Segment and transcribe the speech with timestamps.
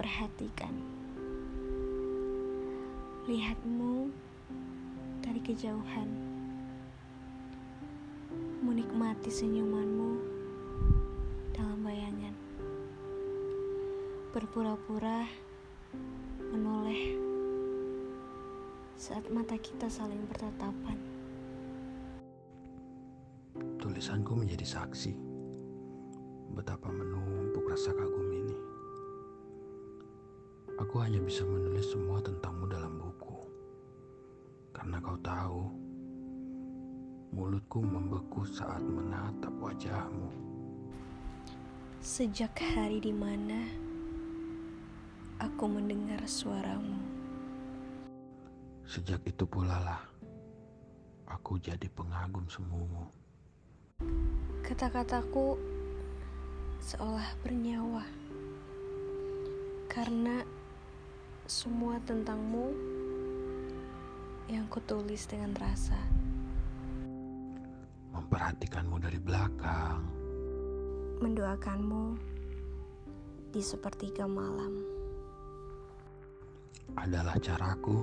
[0.00, 0.72] perhatikan.
[3.24, 4.12] Lihatmu
[5.24, 6.08] dari kejauhan.
[8.60, 10.12] Menikmati senyumanmu
[11.56, 12.36] dalam bayangan.
[14.36, 15.24] Berpura-pura
[16.52, 17.16] menoleh
[19.00, 21.00] saat mata kita saling bertatapan.
[23.80, 25.16] Tulisanku menjadi saksi
[26.52, 28.59] betapa menumpuk rasa kagum ini.
[30.90, 33.46] Aku hanya bisa menulis semua tentangmu dalam buku.
[34.74, 35.70] Karena kau tahu,
[37.30, 40.34] mulutku membeku saat menatap wajahmu.
[42.02, 43.70] Sejak hari di mana
[45.38, 46.98] aku mendengar suaramu.
[48.82, 50.02] Sejak itu pula lah,
[51.30, 53.06] aku jadi pengagum semumu.
[54.66, 55.54] Kata-kataku
[56.82, 58.02] seolah bernyawa
[59.86, 60.42] karena
[61.50, 62.70] semua tentangmu
[64.46, 65.98] yang kutulis dengan rasa.
[68.14, 69.98] Memperhatikanmu dari belakang,
[71.18, 72.04] Mendoakanmu
[73.50, 74.78] di sepertiga malam.
[76.94, 77.98] adalah caraku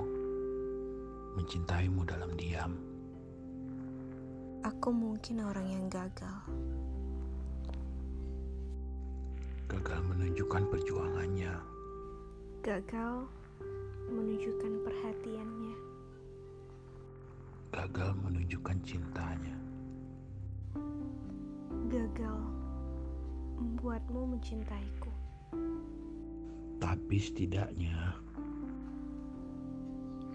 [1.39, 2.75] mencintaimu dalam diam.
[4.67, 6.43] Aku mungkin orang yang gagal.
[9.71, 11.76] Gagal menunjukkan perjuangannya,
[12.67, 13.23] Gagal
[14.11, 15.75] menunjukkan perhatiannya.
[17.71, 19.55] gagal menunjukkan cintanya.
[21.87, 22.39] Gagal
[23.55, 25.07] membuatmu mencintaiku.
[26.83, 28.19] Tapi setidaknya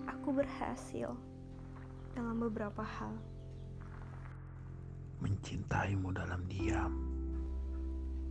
[0.09, 1.13] Aku berhasil
[2.17, 3.13] dalam beberapa hal.
[5.21, 6.97] mencintaimu dalam diam,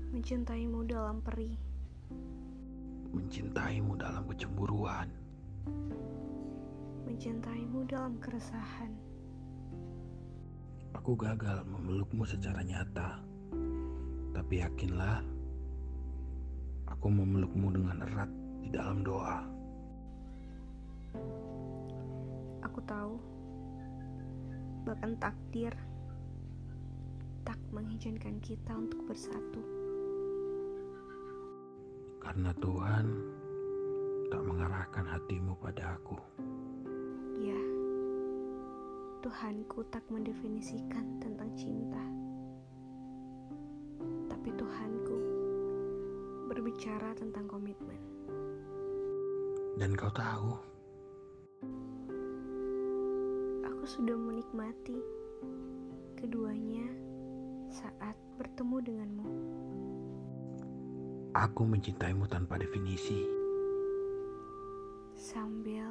[0.10, 1.54] Mencintaimu dalam perih.
[3.32, 5.08] Mencintaimu dalam kecemburuan,
[7.08, 8.92] Mencintaimu dalam keresahan.
[11.00, 13.24] Aku gagal memelukmu secara nyata,
[14.36, 15.24] tapi yakinlah,
[16.92, 18.28] aku memelukmu dengan erat
[18.60, 19.48] di dalam doa.
[22.68, 23.16] Aku tahu,
[24.84, 25.72] bahkan takdir
[27.48, 29.91] tak mengizinkan kita untuk bersatu.
[32.22, 33.06] Karena Tuhan
[34.32, 36.16] tak mengarahkan hatimu pada aku.
[37.42, 37.62] Ya,
[39.26, 42.06] Tuhanku tak mendefinisikan tentang cinta.
[44.30, 45.18] Tapi Tuhanku
[46.48, 48.00] berbicara tentang komitmen.
[49.76, 50.56] Dan kau tahu,
[53.82, 55.02] Aku sudah menikmati
[56.14, 56.86] keduanya
[57.74, 59.30] saat bertemu denganmu.
[61.32, 63.24] Aku mencintaimu tanpa definisi.
[65.16, 65.88] Sambil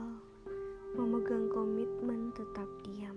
[0.97, 3.17] memegang komitmen tetap diam.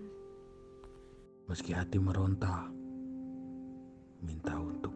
[1.52, 2.72] Meski hati meronta,
[4.24, 4.93] minta untuk